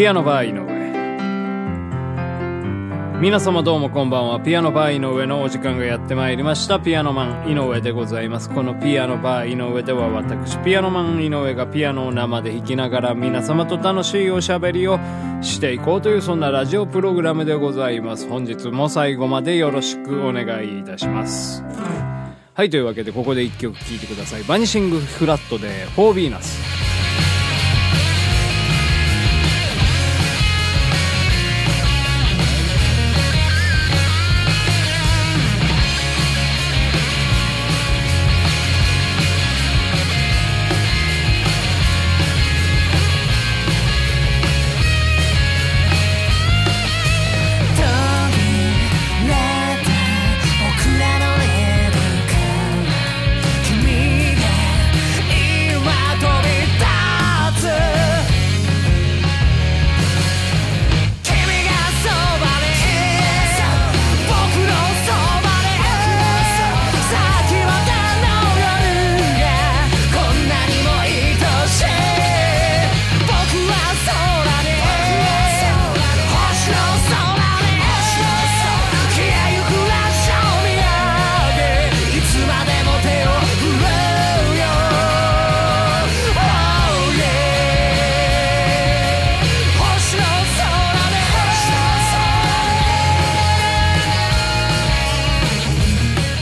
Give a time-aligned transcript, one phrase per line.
[0.00, 0.64] ピアノバー井上。
[3.20, 4.40] 皆様どうもこんばんは。
[4.40, 6.80] ピアノバー井上のお時間がやってまいりました。
[6.80, 8.48] ピアノマン井上でございます。
[8.48, 14.98] このピアノバー井上では私ピアノマン井上がピアノを生で弾きながら皆様と楽しいおしゃべりを
[15.42, 18.26] していこうというそんなラジオプログラムでございます。
[18.26, 21.62] 本日も最後までよろしくお願いいたします。
[22.54, 24.44] はいというわけでここで一曲聴いてください。
[24.44, 26.58] バニシングフラットで「フォービーナス」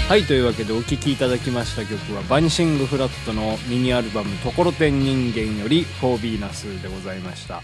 [0.09, 7.63] はいというわけでお聴きいただきました曲はバニシングフラットのミニアルバム「ところてん人間」より「フォービーナス」でございました。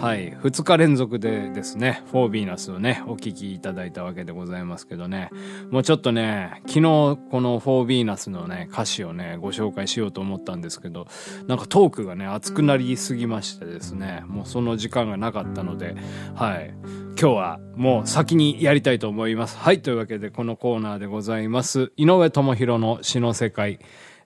[0.00, 5.30] はい2日連続でですね「フォービーナス」をねお聴きいただいたわけでございますけどね
[5.70, 11.06] もうちょっとね昨日この「フォービーナス」のね歌詞をねご紹介しようと思ったんですけど
[11.46, 15.94] なんかトークがね熱くなりすぎましてですねもうその時間がなかったので
[16.34, 16.74] はい
[17.20, 19.56] 今日はもう先にやりたいと思います。
[19.56, 21.92] はい、というわけでこのコーナーでございます。
[21.96, 23.78] 井上智弘の詩の世界。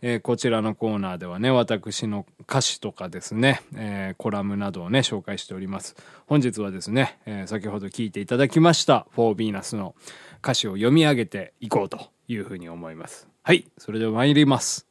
[0.02, 5.96] えーこちらのコーナーではね、私の歌詞とかですね、えーコラムなどをね、紹介しております。
[6.26, 9.94] 本日はですね、えー先ほど聞いていただきました、フォービーナスの
[10.42, 11.98] 歌詞を読み上げていこうと
[12.28, 13.28] いうふうに思います。
[13.42, 14.86] はい、それでは参ります。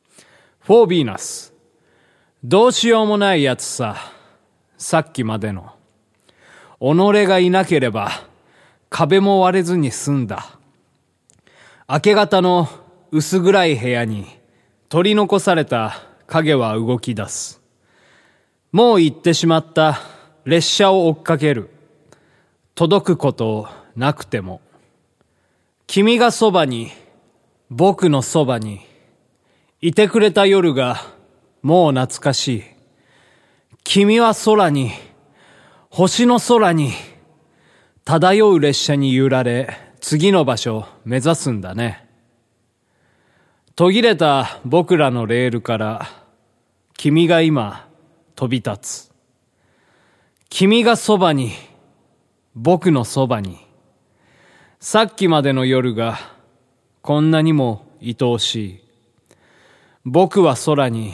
[0.59, 1.53] フォービーナス。
[2.43, 3.97] どうしようもないやつさ。
[4.77, 5.71] さっきまでの。
[6.79, 8.11] 己がいなければ
[8.89, 10.59] 壁も割れずに済んだ。
[11.87, 12.67] 明け方の
[13.11, 14.25] 薄暗い部屋に
[14.89, 17.61] 取り残された影は動き出す。
[18.71, 19.99] もう行ってしまった
[20.45, 21.69] 列車を追っかける。
[22.75, 24.61] 届くことなくても。
[25.87, 26.91] 君がそばに、
[27.69, 28.81] 僕のそばに、
[29.81, 31.01] いてくれた夜が
[31.61, 32.63] もう懐かしい。
[33.83, 34.91] 君は空に、
[35.89, 36.91] 星の空に
[38.03, 39.69] 漂う列車に揺られ
[40.01, 42.04] 次の場所目指すんだね。
[43.75, 46.07] 途切れた僕らのレールから
[46.93, 47.89] 君が今
[48.33, 49.11] 飛び立つ。
[50.47, 51.51] 君がそばに
[52.55, 53.59] 僕のそばに
[54.79, 56.17] さっきまでの夜が
[57.01, 58.79] こんなにも愛おしい。
[60.05, 61.13] 僕は空に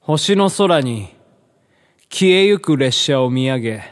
[0.00, 1.14] 星の空に
[2.10, 3.82] 消えゆく列車を見上げ、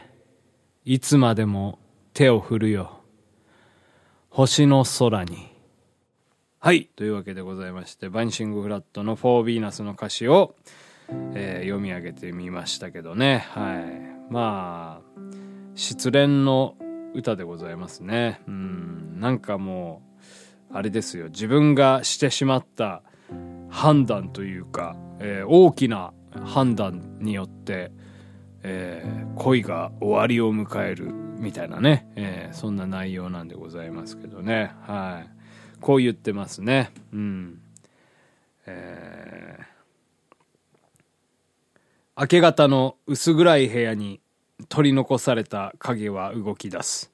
[0.83, 1.79] いつまでも
[2.13, 2.99] 手を振るよ。
[4.29, 5.52] 星の空に。
[6.65, 6.85] はい。
[6.95, 10.55] というわけでございまして、バニシングフラットのフォービーナスの歌詞を、
[11.35, 13.45] えー読み上げてみましたけどね。
[13.49, 14.31] はい。
[14.31, 15.21] まあ、
[15.75, 16.77] 失恋の
[17.13, 18.39] 歌でございますね。
[18.47, 19.19] うん。
[19.19, 20.03] なんかも
[20.71, 21.25] う、あれですよ。
[21.25, 23.03] 自分がしてしまった
[23.69, 26.13] 判断というか、えー大きな
[26.45, 27.91] 判断によって、
[28.61, 35.42] えー恋が終わりを迎えるみたいなね、えーそんな内容なんでございますけどねはい
[35.83, 36.91] こう言ってますね。
[37.11, 37.61] うん。
[38.65, 39.63] えー。
[42.17, 44.21] 明け方の薄暗い部屋に
[44.69, 47.11] 取り残された影は動き出す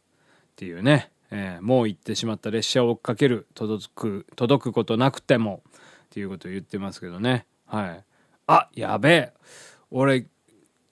[0.51, 1.63] っていうね、えー。
[1.63, 3.47] もう行ってしまった列車を追っかける。
[3.55, 5.71] 届く届くことなくてもっ
[6.11, 7.47] ていうことを言ってますけどね。
[7.65, 8.05] はい。
[8.45, 9.33] あやべえ。
[9.89, 10.27] 俺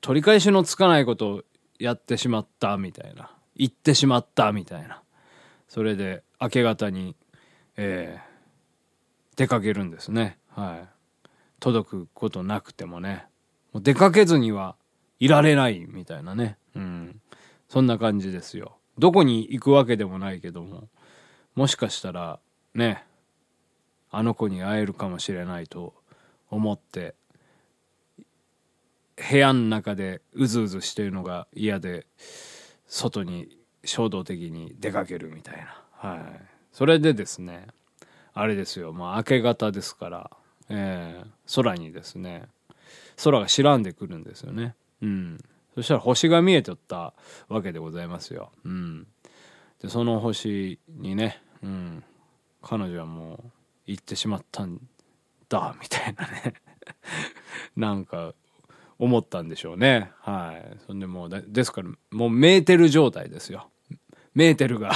[0.02, 1.44] 取り返しのつかないことを
[1.78, 3.30] やってしまったみたいな。
[3.56, 5.04] 言ってしまったみたいな。
[5.68, 7.16] それで明け方に、
[7.78, 8.28] えー
[9.38, 10.40] 出かけるんですね。
[10.50, 10.90] はい。
[11.60, 13.28] 届くことなくてもね。
[13.72, 14.76] もう出かけずには
[15.20, 16.58] いられないみたいなね。
[16.76, 17.22] うん。
[17.70, 18.78] そんな感じですよ。
[18.98, 20.90] どこに行くわけでもないけども。
[21.54, 22.40] もしかしたら
[22.74, 23.04] ね
[24.12, 25.94] あの子に会えるかもしれないと
[26.50, 27.16] 思って
[29.30, 32.06] 部屋の中でうずうずしてるのが嫌で
[32.88, 35.84] 外に衝動的に出かけるみたいな。
[35.92, 36.57] はい。
[36.78, 37.66] それでですね
[38.36, 40.32] あれですよまあ明け方ですから、
[40.70, 42.44] えー空にですね
[43.24, 44.76] 空が白んでくるんですよね。
[45.02, 45.40] うん。
[45.74, 47.14] そしたら星が見えとった
[47.48, 48.52] わけでございますよ。
[48.64, 49.08] うん。
[49.82, 52.04] でその星にね、うん、
[52.62, 53.52] 彼女はもう
[53.88, 54.80] 行ってしまったん
[55.50, 56.54] だみたいなね。
[57.76, 58.36] なんか
[59.00, 60.12] 思ったんでしょうね。
[60.20, 60.78] はい。
[60.86, 63.70] そんでもうですからもうメーテル状態ですよ。
[64.38, 64.92] メーテルが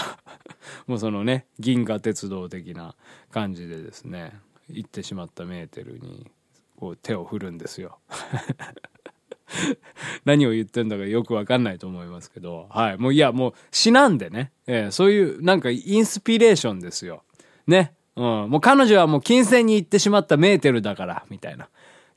[0.86, 2.94] もうそのね銀河鉄道的な
[3.32, 4.40] 感じでですね
[4.70, 6.30] 行ってしまったメーテルに
[6.76, 7.98] こう手を振るんですよ
[10.26, 12.98] 何を言ってんだかよくわかんないと思いますけど、はい。
[12.98, 14.54] もういや、もう死なんでね。
[14.66, 17.24] えーそういうなんかインスピレーションですよ。
[17.68, 17.94] ね。
[18.16, 18.24] うん。
[18.50, 21.68] もう彼女はもう金星に行ってしまったメーテルだから、みたいな。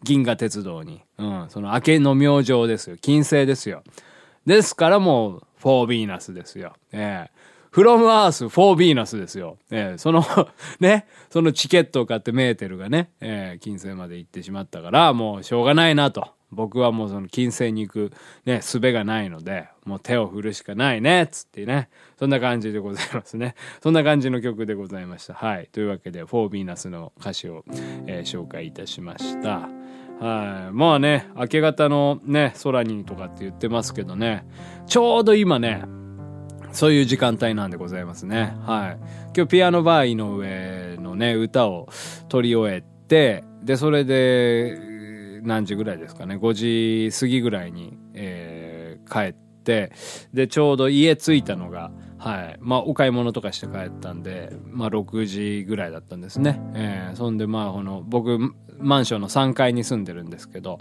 [0.04, 1.02] 銀河鉄道に。
[1.18, 1.46] うん。
[1.48, 2.96] その明けの明星ですよ。
[3.00, 3.82] 金星ですよ。
[4.46, 6.74] ですからもう、フォービーナスですよ。
[6.92, 9.58] ええ from Earth for Venus ですよ。
[9.70, 10.24] ええその
[10.78, 16.28] ね、そのチケットを買ってメーテルがね、ええ金星まで行ってしまったから、もうしょうがないなと。
[16.52, 18.12] 僕はもうその金星に行く
[18.44, 21.88] ね、術がないので、もう手を振るしかないね、つってね。
[22.16, 23.56] そんな感じでございますね。
[23.82, 25.34] そんな感じの曲でございました。
[25.34, 25.68] はい。
[25.72, 27.64] というわけで、フォービーナスの歌詞を、
[28.06, 29.68] えー紹介いたしました。
[30.20, 30.72] はい。
[30.72, 34.46] まあね、明け方のね、空にとかって言ってますけどね、
[34.86, 35.84] ちょうど今ね、
[36.72, 38.56] そういう時間帯なんでございますね。
[38.62, 38.98] はい。
[39.36, 41.88] 今日ピアノバー井上のね、歌を
[42.28, 44.78] 取り終えて、で、それで、
[45.42, 48.74] 何時ぐらいですかね、5時過ぎぐらいに、えー
[49.06, 49.92] 帰って、
[50.32, 52.56] で、ちょうど家着いたのが、はい。
[52.60, 56.58] まあ、お買い物とかして帰ったんで、まあ、6時ぐらいだったんですね。
[56.74, 60.78] えーそんで、まあ、この、僕、マンションの3階に住んでるんですけど、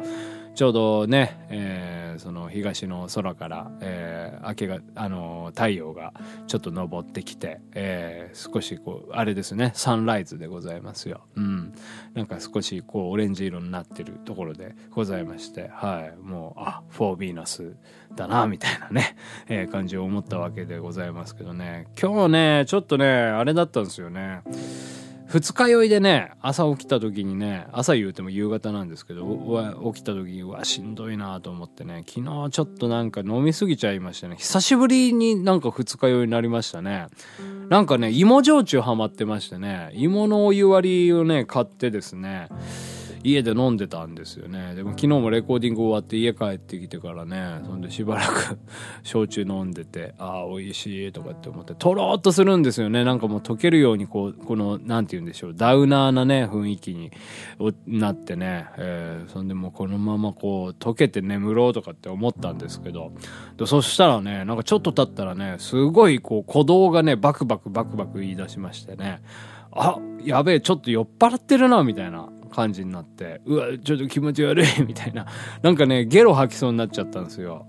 [0.55, 6.13] ちょうどね、えーその東の空から、えー明けが、あの太陽が
[6.45, 11.21] ちょっと昇ってきて、えー少しこう、あれですね、サンライズでございますよ。
[11.35, 11.73] うん。
[12.13, 16.15] なんか少しこう、オレンジ色になってるところでございまして、はい。
[16.21, 17.75] もう、あ、フォービーナス
[18.15, 19.15] だな、みたいなね、
[19.49, 21.87] えー感じを思ったわけでございますけどね。
[21.99, 24.41] 今日ね、ちょっとね、あれだったんですよね。
[25.33, 37.07] 二日酔いでね朝起きた時にね朝言うても夕方なんですけど起きた時にうわしんどいなと思ってね昨日ちょっとなんか飲みすぎちゃいましたね久しぶりになんか二日酔いになりましたね。
[37.67, 42.49] なんかね芋焼酎ハマってましてね芋のお湯割りをね買ってですね
[43.23, 44.75] 家で飲んでたんですよね。
[44.75, 48.59] でも昨日もレコーディング終わって家帰ってきてからねそんでしばらく
[49.03, 53.03] 焼酎飲んでてああ美味しいとかって思ってとろっとするんですよね。
[53.03, 57.11] なんかもう溶けるようにこうこのなんて言うんでしょうダウナーなね雰囲気に
[57.87, 63.11] なってね、えーそんでもうこのままこう溶けて眠ろうとかって思ったんですけど。
[63.57, 69.21] でそしたらねなんかちょっと経ったらねすごいこう鼓動がねバクバクバクバク言い出しましてね。
[69.71, 72.29] あやべえちょっと酔っ払ってるなみたいな。
[72.53, 75.25] 感じになってうわちょっと気持ち悪い みたいな。
[75.61, 77.67] なんかねゲロ吐きそうになっちゃったんですよ。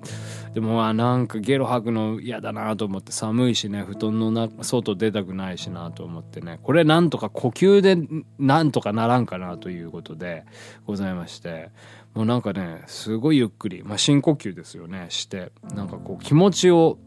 [0.52, 6.60] でもまあなんかゲロ吐くの嫌だなと思って寒いしね布団のな外出たくないしなと思ってね。
[6.62, 7.96] これなんとか呼吸で
[8.38, 10.44] なんとかならんかなということで
[10.86, 11.70] ございまして。
[12.14, 15.50] もうなんかねすごいゆっくり、まあ、深呼吸ですよねして。
[15.74, 16.98] なんかこう気持ちを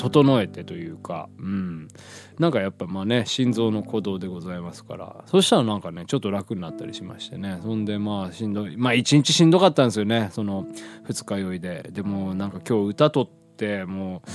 [0.00, 1.88] 整えてというか、うん。
[2.38, 7.58] なんかやっぱまあね、心臓の鼓動でございますから、そしたらなんかね、ちょっと楽になったりしましてね。
[7.62, 10.66] そんでまあしんどい、まあ一日しんどかったんですよね、その
[11.04, 11.90] 二日酔いで。
[11.92, 14.30] でもなんか今日歌取って、もう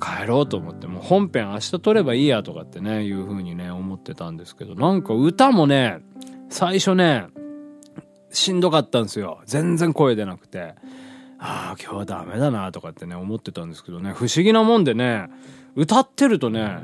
[0.00, 5.98] 帰ろうと思って、もう本編明日撮ればいいやとかってね、いう風にね、思ってたんですけど、なんか歌もね、
[6.48, 7.26] 最初ね、
[8.30, 9.40] しんどかったんですよ。
[9.46, 10.74] 全然声出なくて。
[11.48, 15.28] ああ、今日はダメだなとかってね、思ってたんですけどね、不思議なもんでね、
[15.76, 16.80] 歌ってるとね、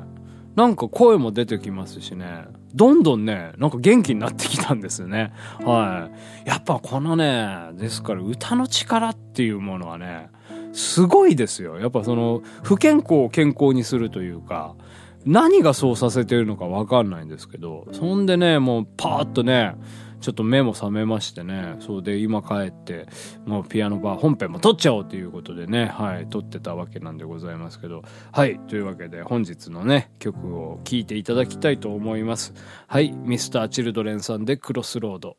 [0.54, 5.32] なんか声も出てきますしね、どんどんね、なんか元気になってきたんですよね。
[5.64, 6.10] は
[6.44, 6.48] い。
[6.48, 10.30] やっぱこのね、ですから歌の力っていうものはね、
[10.72, 11.80] すごいですよ。
[11.80, 14.76] やっぱその、不健康を健康にするというか、
[15.24, 19.74] 何がそうさせてるのかわかんないんですけど、そんでね、もうパーッとね、
[20.20, 23.06] ちょっと目も覚めましてね、そうで今帰って、
[23.44, 32.54] もうピアノバー本編も撮っちゃおうということでね、はい、撮ってたわけなんでございますけど、はい、というわけで本日のね、曲を聴いていただきたいと思います。
[32.86, 35.36] はい、ミスターチルドレンさんでクロスロード。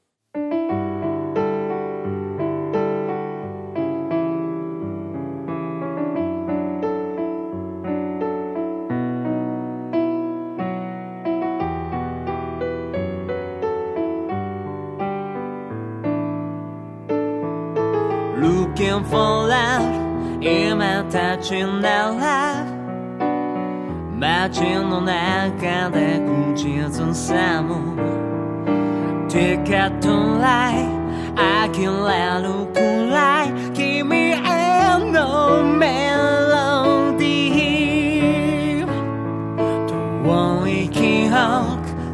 [19.09, 20.03] For love
[20.41, 22.65] 今たちなら
[24.17, 26.19] 街の中で
[26.53, 27.95] 口ずさむ
[29.29, 31.03] ティケットライ
[31.35, 31.71] 呆
[32.07, 32.79] れるく
[33.11, 34.37] らい君へ
[35.11, 38.87] のメロディー
[39.87, 41.33] 遠い記憶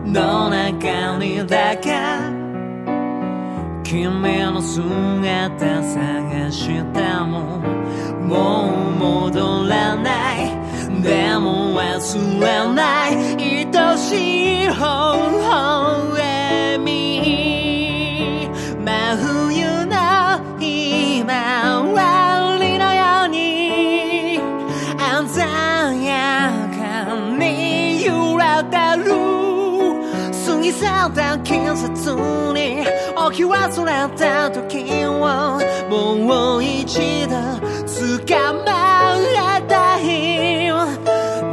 [0.10, 1.90] の中にだけ
[3.84, 6.74] 君の姿探して
[7.26, 7.60] も
[8.28, 10.40] もう戻らない。
[11.02, 18.50] でも忘れない愛しい微笑み
[18.84, 19.96] 真冬の
[20.60, 24.42] 今終わりのように
[25.30, 29.08] 鮮やかに揺れてる。
[30.46, 32.14] 過ぎ去った季節
[32.54, 34.69] に置き忘れた時。
[35.20, 37.36] もう一度
[38.26, 40.72] 捕まえたい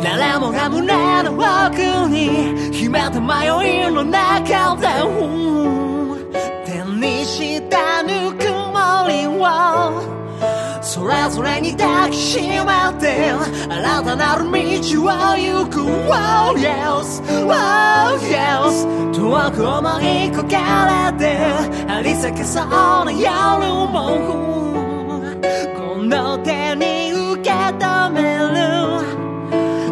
[0.02, 4.86] 誰もが胸の奥に秘めた迷いの中で
[6.64, 9.34] 手にしたぬくもりを
[10.80, 12.54] それぞれに抱きしめ
[13.00, 13.32] て
[13.68, 16.06] 新たなる道を行く。
[16.08, 21.35] Oh yes, oh yes 遠く思い焦がれて
[22.16, 23.28] ありさけそうな夜
[23.92, 24.16] も
[25.76, 28.46] この手に受け止める。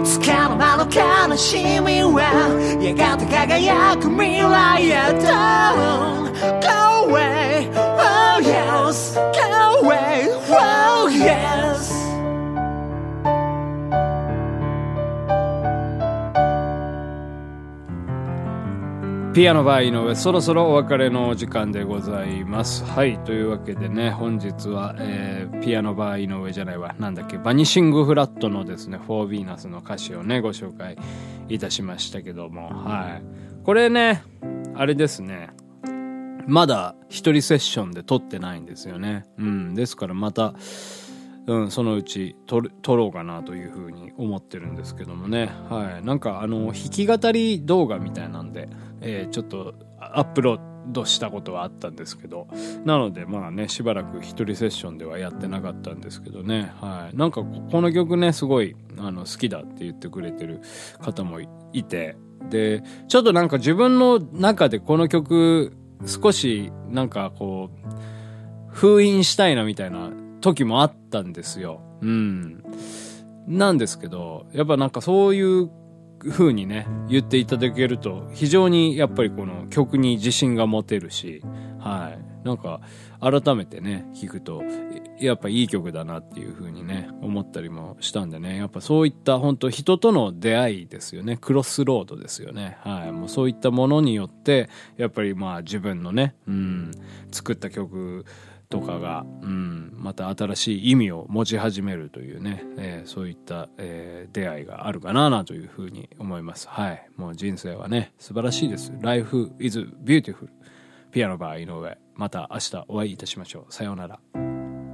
[0.03, 2.23] つかの間の悲しみは
[2.81, 5.27] やがて輝く未来へと。
[6.65, 6.69] Go
[7.11, 11.84] away, oh yes, go away, oh yes.
[19.35, 22.85] ピアノバー井上そろそろお別れのお時間でございます。
[22.85, 26.95] はいというわけでね本日は、えーピアノバー井上じゃないわ。
[27.01, 30.97] なんだっけバニシングフラットのですね「フォーヴィーナス」の歌詞をねご紹介
[31.49, 32.69] いたしましたけども。
[32.69, 33.65] はい。
[33.65, 34.23] これね
[34.77, 35.51] あれですね。
[36.47, 39.25] まだ一人セッションで撮ってないんですよね。
[39.39, 39.75] うん。
[39.75, 40.55] ですからまた
[41.47, 42.61] うん、そのうち撮
[42.97, 45.51] ろうかなというふうに思ってるんですけどもね。
[45.69, 46.07] はい。
[46.07, 48.69] なんかあの、弾き語り動画みたいなんで、
[49.01, 52.47] えーちょっとアップロードしたことはあったんですけど、
[52.85, 56.73] なのでまあね、しばらく一人セッションではやってなかったんですけどね。
[56.81, 57.17] はい。
[57.17, 60.61] なんかこの曲ね、すごいあの好きだって言ってくれてる
[61.01, 62.17] 方もいいて、
[62.51, 65.73] で、ちょっとなんか自分の中でこの曲、
[66.07, 70.11] 少しなんかこう、封印したいなみたいな
[70.45, 71.81] 時もあったんですよ。
[72.03, 72.63] うん。
[73.49, 75.71] なんですけど、やっぱなんかそういう
[76.19, 81.43] 風にね、言っていただけると、非常にやっぱりこの曲に自信が持てるし、
[81.79, 82.47] はい。
[82.47, 82.83] なんか、
[83.21, 84.63] 改めてね、聞くと、
[85.19, 91.39] やっぱいい曲だなっていう風にね、思ったりもしたんでね、やっぱそういった本当人との出会いですよね。
[91.39, 92.77] クロスロードですよね。
[92.83, 93.13] はい。
[93.13, 96.91] もうそういったものによって、やっぱりまあ自分のね、うん、
[97.33, 98.27] 作った曲、
[98.69, 106.69] とかが、うん、また新しい意味を持ち始めるというね、えーそういった、えー出会いがあるかななというふうに思います。
[106.69, 107.07] はい。
[107.17, 108.93] もう人生はね、素晴らしいです。
[109.01, 110.49] Life is beautiful.
[111.13, 111.97] ピアノバー井上。
[112.15, 113.73] また明日お会いいたしましょう。
[113.73, 114.19] さようなら。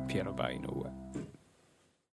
[0.09, 1.10] ピアノバー井上。